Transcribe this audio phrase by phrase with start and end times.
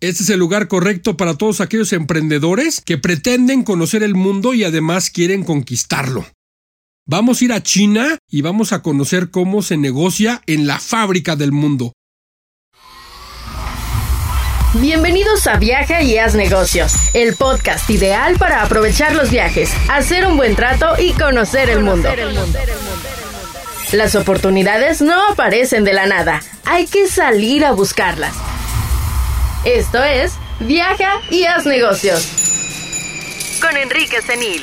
[0.00, 4.62] Este es el lugar correcto para todos aquellos emprendedores que pretenden conocer el mundo y
[4.62, 6.24] además quieren conquistarlo.
[7.04, 11.34] Vamos a ir a China y vamos a conocer cómo se negocia en la fábrica
[11.34, 11.94] del mundo.
[14.74, 20.36] Bienvenidos a Viaja y Haz Negocios, el podcast ideal para aprovechar los viajes, hacer un
[20.36, 22.08] buen trato y conocer el mundo.
[23.90, 28.36] Las oportunidades no aparecen de la nada, hay que salir a buscarlas.
[29.64, 33.58] Esto es Viaja y haz negocios.
[33.60, 34.62] Con Enrique Senil.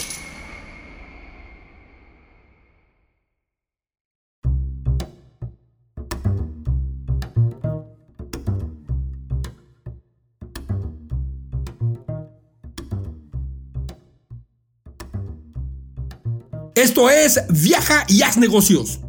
[16.74, 19.02] Esto es Viaja y haz negocios.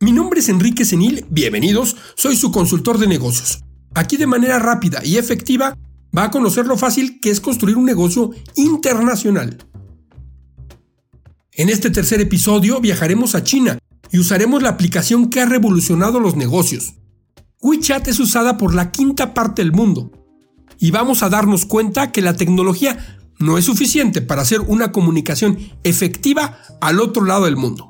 [0.00, 3.62] Mi nombre es Enrique Senil, bienvenidos, soy su consultor de negocios.
[3.94, 5.76] Aquí de manera rápida y efectiva
[6.16, 9.58] va a conocer lo fácil que es construir un negocio internacional.
[11.52, 13.78] En este tercer episodio viajaremos a China
[14.10, 16.94] y usaremos la aplicación que ha revolucionado los negocios.
[17.60, 20.10] WeChat es usada por la quinta parte del mundo
[20.78, 25.58] y vamos a darnos cuenta que la tecnología no es suficiente para hacer una comunicación
[25.82, 27.89] efectiva al otro lado del mundo.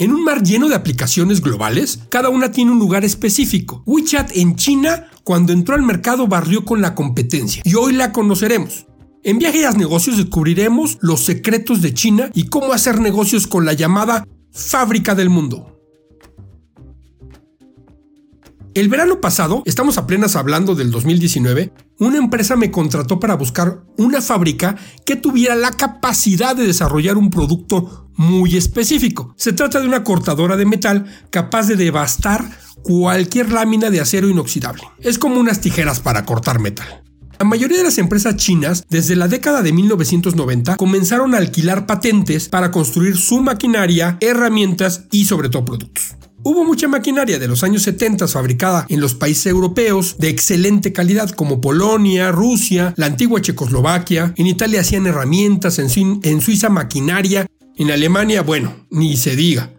[0.00, 3.82] En un mar lleno de aplicaciones globales, cada una tiene un lugar específico.
[3.84, 8.86] WeChat en China, cuando entró al mercado, barrió con la competencia y hoy la conoceremos.
[9.24, 13.72] En Viaje a Negocios descubriremos los secretos de China y cómo hacer negocios con la
[13.72, 15.77] llamada fábrica del mundo.
[18.78, 24.22] El verano pasado, estamos apenas hablando del 2019, una empresa me contrató para buscar una
[24.22, 29.34] fábrica que tuviera la capacidad de desarrollar un producto muy específico.
[29.36, 32.48] Se trata de una cortadora de metal capaz de devastar
[32.84, 34.84] cualquier lámina de acero inoxidable.
[35.00, 37.02] Es como unas tijeras para cortar metal.
[37.36, 42.48] La mayoría de las empresas chinas, desde la década de 1990, comenzaron a alquilar patentes
[42.48, 46.14] para construir su maquinaria, herramientas y sobre todo productos.
[46.44, 51.30] Hubo mucha maquinaria de los años 70 fabricada en los países europeos de excelente calidad
[51.30, 54.34] como Polonia, Rusia, la antigua Checoslovaquia.
[54.36, 57.46] En Italia hacían herramientas, en, Suiza maquinaria.
[57.76, 59.74] En Alemania, bueno, ni se diga.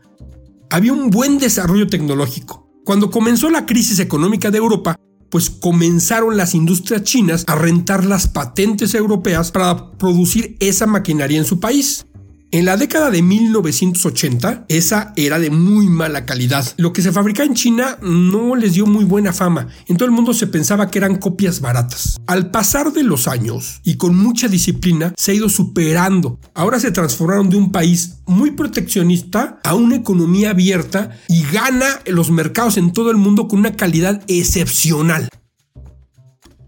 [0.70, 2.70] Había un buen desarrollo tecnológico.
[2.84, 4.98] Cuando comenzó la crisis económica de Europa,
[5.30, 11.46] pues comenzaron las industrias chinas a rentar las patentes europeas para producir esa maquinaria en
[11.46, 12.06] su país.
[12.52, 16.66] En la década de 1980, esa era de muy mala calidad.
[16.78, 19.68] Lo que se fabricaba en China no les dio muy buena fama.
[19.86, 22.18] En todo el mundo se pensaba que eran copias baratas.
[22.26, 26.40] Al pasar de los años y con mucha disciplina, se ha ido superando.
[26.56, 32.32] Ahora se transformaron de un país muy proteccionista a una economía abierta y gana los
[32.32, 35.30] mercados en todo el mundo con una calidad excepcional.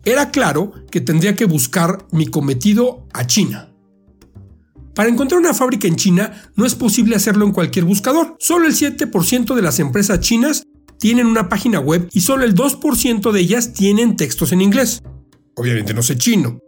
[0.05, 3.70] Era claro que tendría que buscar mi cometido a China.
[5.01, 8.35] Para encontrar una fábrica en China no es posible hacerlo en cualquier buscador.
[8.37, 10.61] Solo el 7% de las empresas chinas
[10.99, 15.01] tienen una página web y solo el 2% de ellas tienen textos en inglés.
[15.55, 16.59] Obviamente no sé chino.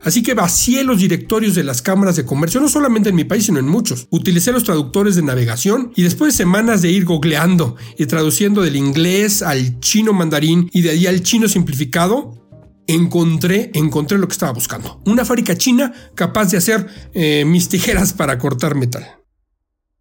[0.00, 3.46] Así que vacié los directorios de las cámaras de comercio, no solamente en mi país,
[3.46, 4.06] sino en muchos.
[4.10, 8.76] Utilicé los traductores de navegación y después de semanas de ir googleando y traduciendo del
[8.76, 12.43] inglés al chino mandarín y de ahí al chino simplificado,
[12.86, 15.00] encontré, encontré lo que estaba buscando.
[15.06, 19.04] Una fábrica china capaz de hacer eh, mis tijeras para cortar metal.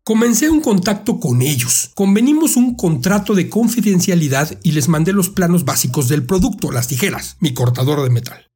[0.06, 1.92] Comencé un contacto con ellos.
[1.96, 7.38] Convenimos un contrato de confidencialidad y les mandé los planos básicos del producto, las tijeras,
[7.40, 8.50] mi cortador de metal.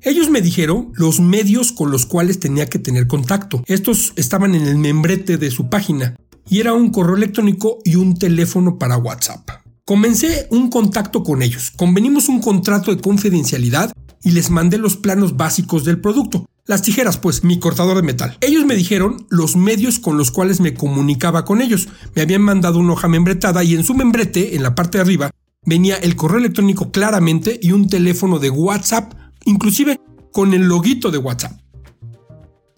[0.00, 3.62] Ellos me dijeron los medios con los cuales tenía que tener contacto.
[3.66, 6.16] Estos estaban en el membrete de su página
[6.48, 9.67] y era un correo electrónico y un teléfono para WhatsApp.
[9.88, 13.90] Comencé un contacto con ellos, convenimos un contrato de confidencialidad
[14.22, 16.44] y les mandé los planos básicos del producto.
[16.66, 18.36] Las tijeras, pues, mi cortador de metal.
[18.42, 21.88] Ellos me dijeron los medios con los cuales me comunicaba con ellos.
[22.14, 25.30] Me habían mandado una hoja membretada y en su membrete, en la parte de arriba,
[25.64, 29.14] venía el correo electrónico claramente y un teléfono de WhatsApp,
[29.46, 29.98] inclusive
[30.34, 31.58] con el loguito de WhatsApp.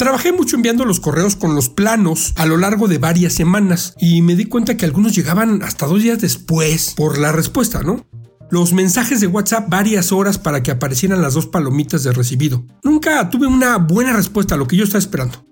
[0.01, 4.23] Trabajé mucho enviando los correos con los planos a lo largo de varias semanas y
[4.23, 8.07] me di cuenta que algunos llegaban hasta dos días después por la respuesta, ¿no?
[8.51, 12.65] Los mensajes de WhatsApp varias horas para que aparecieran las dos palomitas de recibido.
[12.83, 15.45] Nunca tuve una buena respuesta a lo que yo estaba esperando.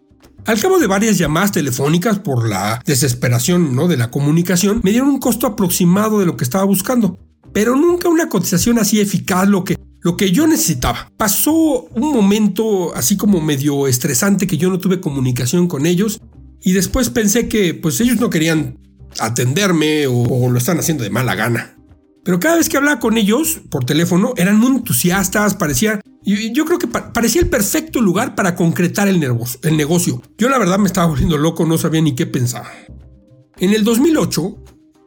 [0.46, 3.86] Al cabo de varias llamadas telefónicas por la desesperación ¿no?
[3.86, 7.18] de la comunicación, me dieron un costo aproximado de lo que estaba buscando,
[7.52, 11.12] pero nunca una cotización así eficaz, lo que lo que yo necesitaba.
[11.16, 16.20] Pasó un momento así como medio estresante que yo no tuve comunicación con ellos
[16.62, 18.78] y después pensé que pues ellos no querían
[19.18, 21.76] atenderme o, lo están haciendo de mala gana.
[22.24, 26.78] Pero cada vez que hablaba con ellos por teléfono, eran muy entusiastas, parecía, yo creo
[26.78, 29.22] que parecía el perfecto lugar para concretar el,
[29.62, 30.22] el negocio.
[30.36, 32.66] Yo la verdad me estaba volviendo loco, no sabía ni qué pensar.
[33.58, 34.56] En el 2008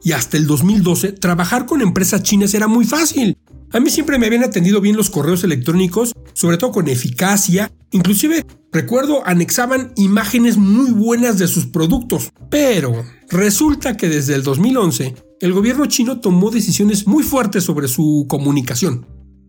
[0.04, 3.36] y hasta el 2012, trabajar con empresas chinas era muy fácil.
[3.74, 7.72] A mí siempre me habían atendido bien los correos electrónicos, sobre todo con eficacia.
[7.90, 12.30] Inclusive, recuerdo, anexaban imágenes muy buenas de sus productos.
[12.50, 12.92] Pero
[13.30, 19.06] resulta que desde el 2011 el gobierno chino tomó decisiones muy fuertes sobre su comunicación.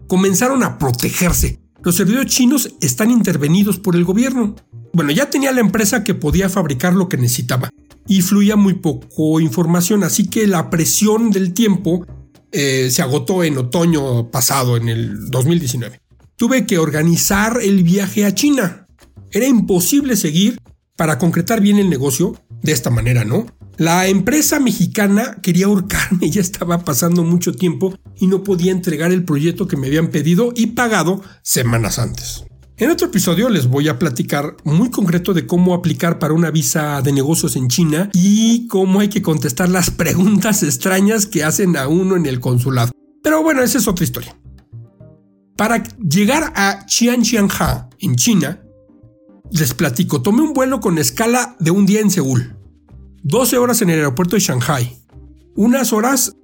[0.07, 1.59] Comenzaron a protegerse.
[1.83, 4.55] Los servidores chinos están intervenidos por el gobierno.
[4.93, 7.69] Bueno, ya tenía la empresa que podía fabricar lo que necesitaba
[8.07, 12.05] y fluía muy poco información, así que la presión del tiempo
[12.53, 15.99] eh, se agotó en otoño pasado, en el 2019.
[16.35, 18.87] Tuve que organizar el viaje a China.
[19.31, 20.59] Era imposible seguir
[20.95, 23.47] para concretar bien el negocio de esta manera, ¿no?
[23.77, 29.25] La empresa mexicana quería ahorcarme, ya estaba pasando mucho tiempo y no podía entregar el
[29.25, 32.43] proyecto que me habían pedido y pagado semanas antes.
[32.83, 37.01] En otro episodio les voy a platicar muy concreto de cómo aplicar para una visa
[37.01, 41.87] de negocios en China y cómo hay que contestar las preguntas extrañas que hacen a
[41.87, 42.91] uno en el consulado.
[43.23, 44.35] Pero bueno, esa es otra historia.
[45.55, 48.61] Para llegar a Qianxianha, en China,
[49.49, 52.57] les platico, tomé un vuelo con escala de un día en Seúl.
[53.23, 54.93] 12 horas en el aeropuerto de Shanghai,
[55.55, 56.35] unas horas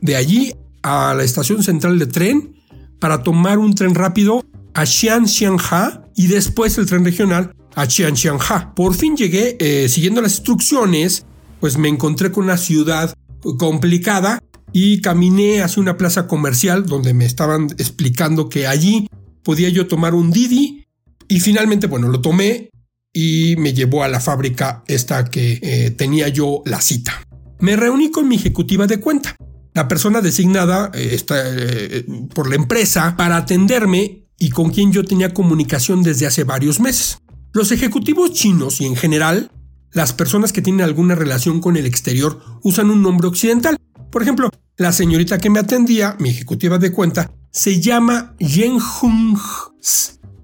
[0.00, 2.54] de allí a la estación central de tren
[3.00, 4.44] para tomar un tren rápido
[4.78, 8.74] a Xianxianha y después el tren regional a Xianxianha.
[8.76, 11.26] Por fin llegué, eh, siguiendo las instrucciones,
[11.58, 13.12] pues me encontré con una ciudad
[13.58, 14.40] complicada
[14.72, 19.08] y caminé hacia una plaza comercial donde me estaban explicando que allí
[19.42, 20.84] podía yo tomar un Didi
[21.26, 22.70] y finalmente, bueno, lo tomé
[23.12, 27.20] y me llevó a la fábrica esta que eh, tenía yo la cita.
[27.58, 29.34] Me reuní con mi ejecutiva de cuenta,
[29.74, 35.34] la persona designada eh, eh, por la empresa para atenderme y con quien yo tenía
[35.34, 37.18] comunicación desde hace varios meses.
[37.52, 39.50] Los ejecutivos chinos y en general,
[39.92, 43.76] las personas que tienen alguna relación con el exterior usan un nombre occidental.
[44.10, 49.38] Por ejemplo, la señorita que me atendía, mi ejecutiva de cuenta, se llama Yen Hung.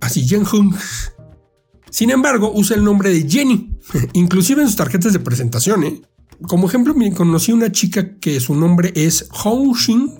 [0.00, 0.74] Así, Yen Hung
[1.94, 3.70] sin embargo, usa el nombre de Jenny,
[4.14, 5.84] inclusive en sus tarjetas de presentación.
[5.84, 6.02] ¿eh?
[6.42, 10.12] Como ejemplo, conocí una chica que su nombre es Hong Xin,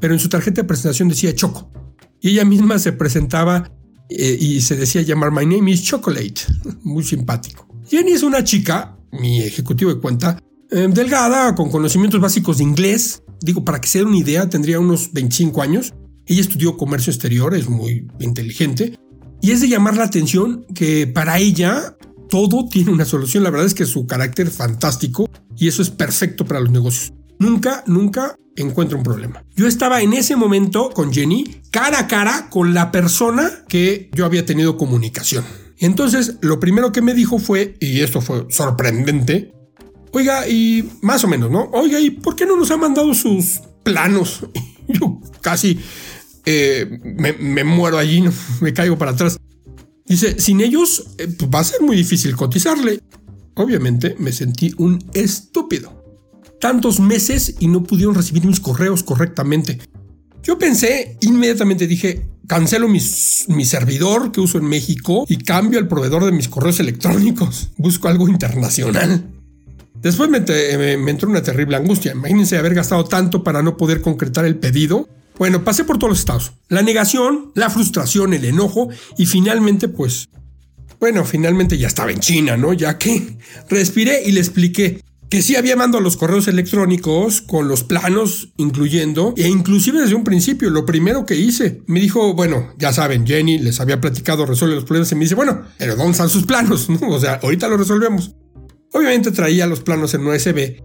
[0.00, 1.70] pero en su tarjeta de presentación decía Choco.
[2.20, 3.70] Y ella misma se presentaba
[4.08, 6.42] eh, y se decía llamar My name is Chocolate.
[6.82, 7.68] Muy simpático.
[7.88, 10.38] Jenny es una chica, mi ejecutivo de cuenta,
[10.70, 13.22] eh, delgada, con conocimientos básicos de inglés.
[13.40, 15.94] Digo, para que se den una idea, tendría unos 25 años.
[16.26, 18.98] Ella estudió comercio exterior, es muy inteligente.
[19.40, 21.96] Y es de llamar la atención que para ella
[22.28, 23.44] todo tiene una solución.
[23.44, 27.12] La verdad es que su carácter es fantástico y eso es perfecto para los negocios.
[27.38, 29.44] Nunca, nunca encuentro un problema.
[29.56, 34.24] Yo estaba en ese momento con Jenny cara a cara con la persona que yo
[34.24, 35.44] había tenido comunicación.
[35.78, 39.52] Entonces, lo primero que me dijo fue, y esto fue sorprendente,
[40.12, 41.70] oiga, y más o menos, ¿no?
[41.72, 44.46] Oiga, ¿y por qué no nos ha mandado sus planos?
[44.88, 45.78] Yo casi
[46.44, 46.98] eh,
[47.38, 48.24] me, muero allí,
[48.60, 49.38] me caigo para atrás.
[50.06, 53.00] Dice, sin ellos eh, pues, va a ser muy difícil cotizarle.
[53.54, 55.97] Obviamente me sentí un estúpido.
[56.60, 59.78] Tantos meses y no pudieron recibir mis correos correctamente.
[60.42, 66.24] Yo pensé, inmediatamente dije, cancelo mi servidor que uso en México y cambio el proveedor
[66.24, 67.70] de mis correos electrónicos.
[67.76, 69.30] Busco algo internacional.
[69.94, 70.40] Después me,
[70.96, 72.12] me entró una terrible angustia.
[72.12, 76.18] Imagínense haber gastado tanto para no poder concretar el pedido bueno, pasé por todos los
[76.18, 76.52] estados.
[76.68, 80.28] La negación, la frustración, el enojo y finalmente pues...
[80.98, 82.72] Bueno, finalmente ya estaba en China, ¿no?
[82.72, 83.38] Ya que
[83.70, 89.34] respiré y le expliqué que sí había mandado los correos electrónicos con los planos incluyendo
[89.36, 93.58] e inclusive desde un principio lo primero que hice me dijo bueno ya saben Jenny
[93.58, 96.88] les había platicado resuelve los problemas y me dice bueno pero dónde están sus planos
[97.02, 98.34] o sea ahorita lo resolvemos
[98.92, 100.82] obviamente traía los planos en USB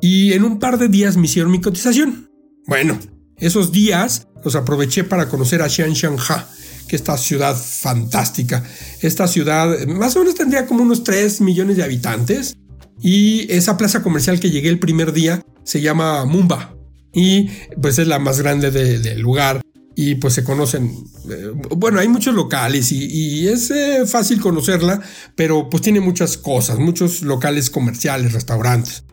[0.00, 2.30] y en un par de días me hicieron mi cotización
[2.66, 2.98] bueno
[3.38, 6.48] esos días los aproveché para conocer a Xianshanha,
[6.88, 8.62] que es esta ciudad fantástica.
[9.02, 12.56] Esta ciudad más o menos tendría como unos 3 millones de habitantes.
[13.00, 16.74] Y esa plaza comercial que llegué el primer día se llama Mumba.
[17.12, 17.48] Y
[17.80, 19.62] pues es la más grande del lugar.
[19.98, 20.94] Y pues se conocen,
[21.30, 25.00] eh, bueno, hay muchos locales y, es eh, fácil conocerla,
[25.34, 29.04] pero pues tiene muchas cosas, muchos locales comerciales, restaurantes.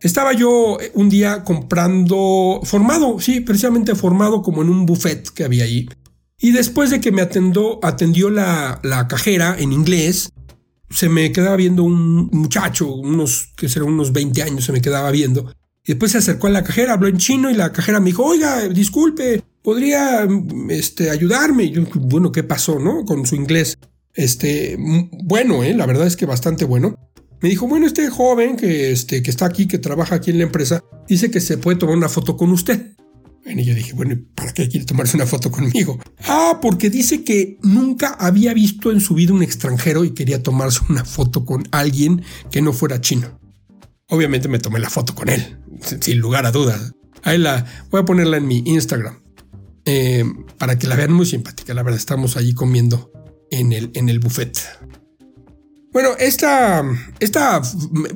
[0.00, 5.44] Estaba yo eh, un día comprando, formado, sí, precisamente formado como en un buffet que
[5.44, 5.88] había ahí.
[6.40, 10.30] Y después de que me atendió, atendió la, la cajera en inglés,
[10.90, 15.10] se me quedaba viendo un muchacho, unos, que serán unos 20 años, se me quedaba
[15.10, 15.52] viendo.
[15.84, 18.24] Y después se acercó a la cajera, habló en chino y la cajera me dijo,
[18.24, 20.26] oiga, disculpe, ¿podría
[20.68, 21.64] este, ayudarme?
[21.64, 23.04] Y yo, bueno, ¿qué pasó, no?
[23.04, 23.78] Con su inglés.
[24.14, 24.76] Este,
[25.22, 25.74] bueno, ¿eh?
[25.74, 26.96] la verdad es que bastante bueno.
[27.40, 30.44] Me dijo, bueno, este joven que, este, que está aquí, que trabaja aquí en la
[30.44, 32.96] empresa, dice que se puede tomar una foto con usted.
[33.48, 36.00] Y yo dije, bueno, ¿para qué quiere tomarse una foto conmigo?
[36.24, 40.80] Ah, porque dice que nunca había visto en su vida un extranjero y quería tomarse
[40.88, 43.38] una foto con alguien que no fuera chino.
[44.08, 45.58] Obviamente me tomé la foto con él,
[46.00, 46.92] sin lugar a dudas.
[47.22, 49.20] Ahí la voy a ponerla en mi Instagram
[49.84, 50.24] eh,
[50.58, 51.72] para que la vean muy simpática.
[51.74, 53.12] La verdad, estamos allí comiendo
[53.50, 54.58] en el, en el buffet.
[55.96, 56.84] Bueno, esta,
[57.20, 57.62] esta,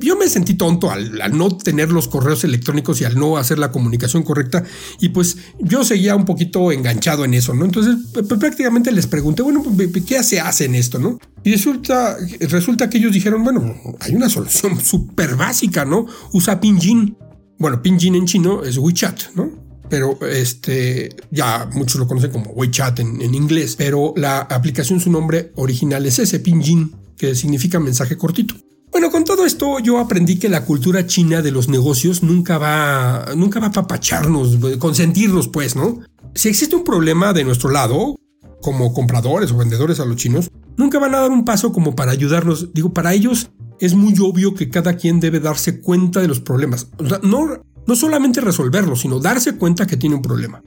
[0.00, 3.72] yo me sentí tonto al, no tener los correos electrónicos y al no hacer la
[3.72, 4.62] comunicación correcta
[5.00, 7.64] y pues yo seguía un poquito enganchado en eso, ¿no?
[7.64, 7.96] Entonces
[8.38, 9.64] prácticamente les pregunté, bueno,
[10.06, 11.18] ¿qué se hace en esto, no?
[11.42, 16.04] Y resulta, resulta que ellos dijeron, bueno, hay una solución súper básica, ¿no?
[16.34, 17.16] Usa Pinyin.
[17.58, 19.70] Bueno, Pinyin en chino es WeChat, ¿no?
[19.88, 25.10] pero este ya muchos lo conocen como WeChat en, en, inglés, pero la aplicación, su
[25.10, 28.54] nombre original es ese Pinyin que significa mensaje cortito.
[28.90, 33.26] Bueno, con todo esto yo aprendí que la cultura china de los negocios nunca va,
[33.36, 36.00] nunca va a papacharnos, consentirnos pues, ¿no?
[36.34, 38.16] Si existe un problema de nuestro lado,
[38.62, 42.12] como compradores o vendedores a los chinos, nunca van a dar un paso como para
[42.12, 42.72] ayudarnos.
[42.72, 43.50] Digo, para ellos
[43.80, 46.88] es muy obvio que cada quien debe darse cuenta de los problemas.
[47.22, 50.62] no, no solamente resolverlos, sino darse cuenta que tiene un problema.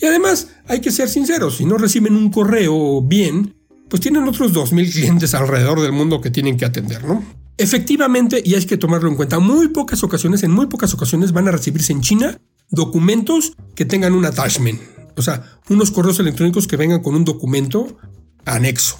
[0.00, 3.57] Y además, hay que ser sinceros, si no reciben un correo bien,
[3.88, 7.24] pues tienen otros 2.000 clientes alrededor del mundo que tienen que atender, ¿no?
[7.56, 11.48] Efectivamente, y hay que tomarlo en cuenta, muy pocas ocasiones, en muy pocas ocasiones van
[11.48, 12.38] a recibirse en China
[12.70, 14.80] documentos que tengan un attachment,
[15.16, 17.98] o sea, unos correos electrónicos que vengan con un documento
[18.44, 18.98] anexo.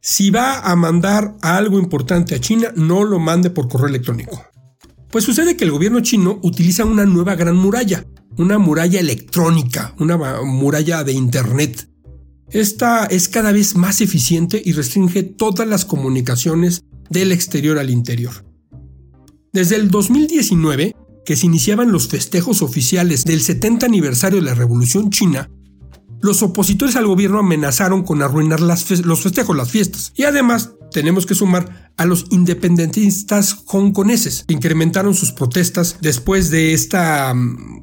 [0.00, 4.44] Si va a mandar algo importante a China, no lo mande por correo electrónico.
[5.10, 8.04] Pues sucede que el gobierno chino utiliza una nueva gran muralla,
[8.36, 11.88] una muralla electrónica, una muralla de Internet,
[12.50, 18.44] esta es cada vez más eficiente y restringe todas las comunicaciones del exterior al interior.
[19.52, 25.10] Desde el 2019, que se iniciaban los festejos oficiales del 70 aniversario de la Revolución
[25.10, 25.50] China,
[26.20, 30.12] los opositores al gobierno amenazaron con arruinar los festejos, las fiestas.
[30.16, 36.72] Y además tenemos que sumar a los independentistas hongkoneses, que incrementaron sus protestas después de,
[36.72, 37.34] esta,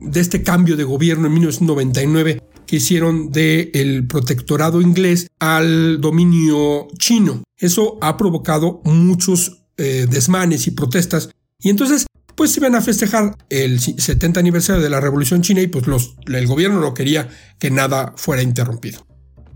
[0.01, 7.43] de este cambio de gobierno en 1999 que hicieron del protectorado inglés al dominio chino.
[7.57, 11.29] Eso ha provocado muchos eh, desmanes y protestas.
[11.59, 12.05] Y entonces,
[12.35, 15.85] pues se iban a festejar el 70 aniversario de la Revolución China y pues
[16.27, 17.29] el gobierno no quería
[17.59, 19.05] que nada fuera interrumpido.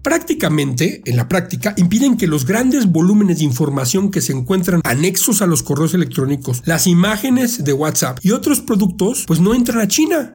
[0.08, 5.42] Prácticamente, en la práctica, impiden que los grandes volúmenes de información que se encuentran anexos
[5.42, 9.88] a los correos electrónicos, las imágenes de WhatsApp y otros productos, pues no entran a
[9.90, 10.32] China.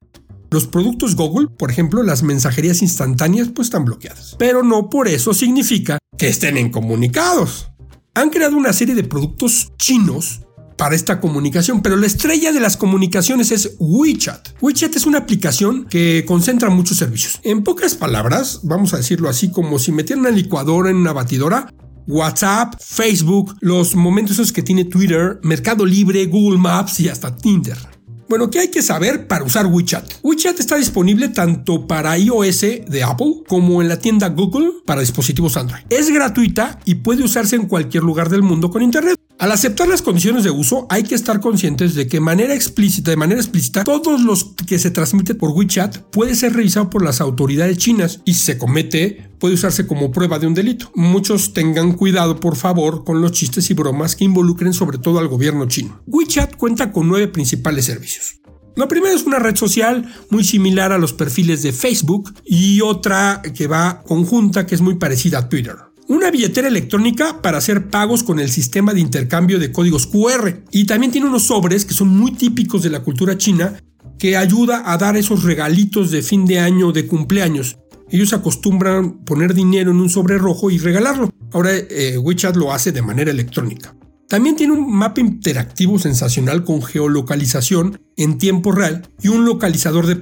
[0.53, 4.37] Los productos Google, por ejemplo, las mensajerías instantáneas, pues están bloqueadas.
[4.39, 7.71] Pero no por eso significa que estén incomunicados.
[8.15, 10.43] Han creado una serie de productos chinos
[10.77, 14.51] para esta comunicación, pero la estrella de las comunicaciones es WeChat.
[14.61, 17.41] WeChat es una aplicación que concentra muchos servicios.
[17.45, 21.73] En pocas palabras, vamos a decirlo así, como si metieran una licuadora en una batidora,
[22.07, 27.92] WhatsApp, Facebook, los momentos esos que tiene Twitter, Mercado Libre, Google Maps y hasta Tinder.
[28.33, 30.11] Bueno, ¿qué hay que saber para usar WeChat?
[30.23, 35.59] WeChat está disponible tanto para iOS de Apple como en la tienda Google para dispositivos
[35.59, 35.83] Android.
[35.91, 39.22] Es gratuita y puede usarse en cualquier lugar del mundo con Internet.
[39.43, 43.17] Al aceptar las condiciones de uso, hay que estar conscientes de que manera explícita, de
[43.17, 47.77] manera explícita, todos los que se transmiten por WeChat puede ser revisado por las autoridades
[47.77, 50.93] chinas y si se comete puede usarse como prueba de un delito.
[50.95, 55.27] Muchos tengan cuidado, por favor, con los chistes y bromas que involucren sobre todo al
[55.27, 56.01] gobierno chino.
[56.07, 58.39] WeChat cuenta con nueve principales servicios.
[58.77, 63.43] Lo primero es una red social muy similar a los perfiles de Facebook y otra
[63.43, 68.23] que va conjunta que es muy parecida a Twitter una billetera electrónica para hacer pagos
[68.23, 70.63] con el sistema de intercambio de códigos QR.
[70.71, 73.79] Y también tiene unos sobres que son muy típicos de la cultura china
[74.19, 77.79] que ayuda a dar esos regalitos de fin de año de cumpleaños.
[78.11, 81.31] Ellos acostumbran poner dinero en un sobre rojo y regalarlo.
[81.53, 83.95] Ahora eh, WeChat lo hace de manera electrónica.
[84.29, 90.17] También tiene un mapa interactivo sensacional con geolocalización en tiempo real y un localizador de,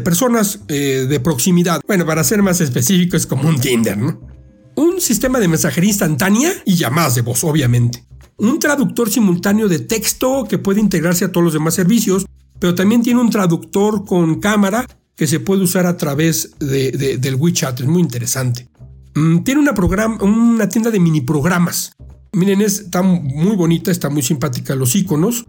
[0.00, 1.82] personas eh, de proximidad.
[1.86, 4.31] Bueno, para ser más específico es como un Tinder, ¿no?
[5.02, 8.04] Sistema de mensajería instantánea y llamadas de voz, obviamente.
[8.38, 12.26] Un traductor simultáneo de texto que puede integrarse a todos los demás servicios,
[12.58, 17.80] pero también tiene un traductor con cámara que se puede usar a través del WeChat.
[17.80, 18.68] Es muy interesante.
[19.14, 21.92] Mm, tiene una, tienda de mini programas.
[22.32, 25.44] Miren, está muy bonita, está muy simpática los iconos.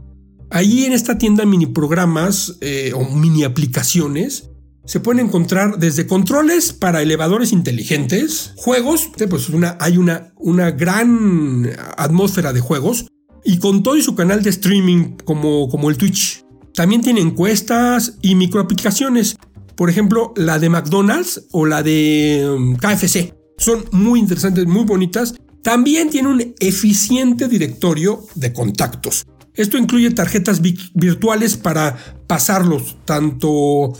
[0.50, 4.50] Allí en esta tienda mini programas eh, o mini aplicaciones
[4.86, 11.70] se pueden encontrar desde controles para elevadores inteligentes, juegos, pues una, hay una, una gran
[11.98, 13.08] atmósfera de juegos,
[13.46, 16.44] y con todo y su canal de streaming como, como el Twitch.
[16.74, 19.38] También tiene encuestas y microaplicaciones,
[19.76, 23.34] por ejemplo la de McDonald's o la de um, KFC.
[23.58, 25.36] Son muy interesantes, muy bonitas.
[25.62, 29.26] También tiene un eficiente directorio de contactos.
[29.54, 31.96] Esto incluye tarjetas virtuales para
[32.28, 33.94] pasarlos tanto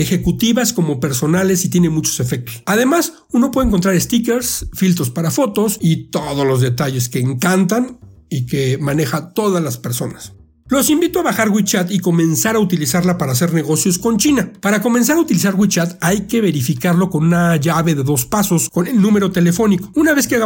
[0.00, 2.62] ejecutivas como personales y tiene muchos efectos.
[2.66, 8.46] Además, uno puede encontrar stickers, filtros para fotos y todos los detalles que encantan y
[8.46, 10.32] que maneja todas las personas.
[10.70, 14.52] Los invito a bajar WeChat y comenzar a utilizarla para hacer negocios con China.
[14.60, 18.86] Para comenzar a utilizar WeChat hay que verificarlo con una llave de dos pasos con
[18.86, 19.90] el número telefónico.
[19.96, 20.38] Una vez que,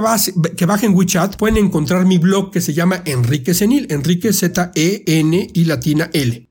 [0.56, 5.64] que bajen WeChat pueden encontrar mi blog que se llama Enrique Senil, Enrique Z-E-N y
[5.66, 6.48] latina L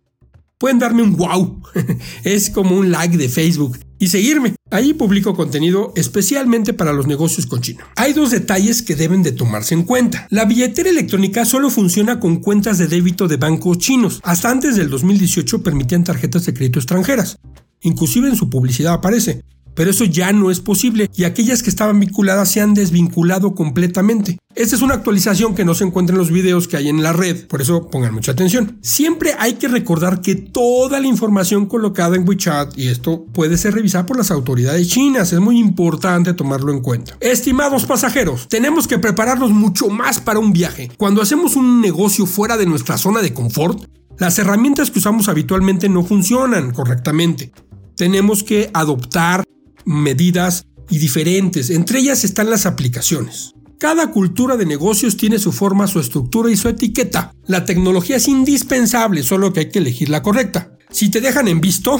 [0.63, 1.61] pueden darme un wow.
[2.23, 4.55] es como un like de Facebook y seguirme.
[4.71, 7.85] Ahí publico contenido especialmente para los negocios con China.
[7.97, 10.25] Hay dos detalles que deben de tomarse en cuenta.
[10.29, 14.21] La billetera electrónica solo funciona con cuentas de débito de bancos chinos.
[14.23, 17.39] Hasta antes del 2018 permitían tarjetas de crédito extranjeras.
[17.81, 19.43] Inclusive en su publicidad aparece.
[19.75, 24.37] Pero eso ya no es posible y aquellas que estaban vinculadas se han desvinculado completamente.
[24.55, 27.11] Esta es una actualización que no se encuentra en los videos que hay en la
[27.11, 28.77] red, por eso pongan mucha atención.
[28.81, 33.73] Siempre hay que recordar que toda la información colocada en WeChat, y esto puede ser
[33.73, 37.17] revisada por las autoridades chinas, es muy importante tomarlo en cuenta.
[37.19, 40.91] Estimados pasajeros, tenemos que prepararnos mucho más para un viaje.
[40.97, 43.85] Cuando hacemos un negocio fuera de nuestra zona de confort,
[44.19, 47.51] las herramientas que usamos habitualmente no funcionan correctamente.
[47.95, 49.43] Tenemos que adoptar
[49.85, 51.69] medidas y diferentes.
[51.69, 53.53] Entre ellas están las aplicaciones.
[53.79, 57.35] Cada cultura de negocios tiene su forma, su estructura y su etiqueta.
[57.47, 60.73] La tecnología es indispensable, solo que hay que elegir la correcta.
[60.93, 61.99] Si te dejan en visto,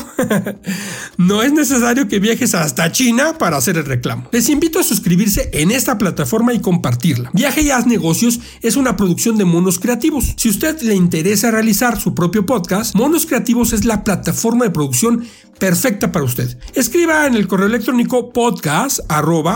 [1.18, 4.30] no es necesario que viajes hasta China para hacer el reclamo.
[4.32, 7.32] Les invito a suscribirse en esta plataforma y compartirla.
[7.34, 10.36] Viaje y haz negocios es una producción de Monos Creativos.
[10.38, 15.26] Si usted le interesa realizar su propio podcast, Monos Creativos es la plataforma de producción
[15.64, 16.58] perfecta para usted.
[16.74, 19.00] Escriba en el correo electrónico podcast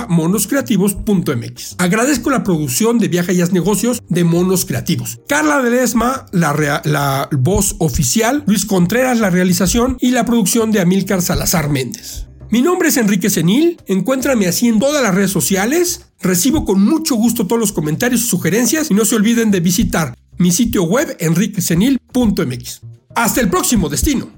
[0.08, 1.76] monoscreativos.mx.
[1.80, 5.20] Agradezco la producción de Viaje y Haz Negocios de Monos Creativos.
[5.28, 11.22] Carla Delesma, la, la voz oficial, Luis Contreras, la realización y la producción de Amílcar
[11.22, 12.28] Salazar Méndez.
[12.52, 17.16] Mi nombre es Enrique Senil, encuéntrame así en todas las redes sociales, recibo con mucho
[17.16, 21.18] gusto todos los comentarios y sugerencias y no se olviden de visitar mi sitio web
[21.20, 22.82] enriquesenil.mx.
[23.14, 24.37] Hasta el próximo destino.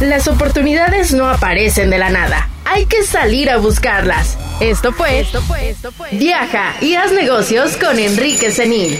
[0.00, 2.48] Las oportunidades no aparecen de la nada.
[2.64, 4.36] Hay que salir a buscarlas.
[4.60, 6.08] Esto fue, esto fue, esto fue.
[6.10, 8.98] Viaja y haz negocios con Enrique Senil.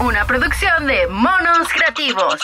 [0.00, 2.40] Una producción de Monos Creativos.